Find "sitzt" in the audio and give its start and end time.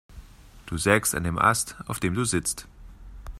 2.25-2.65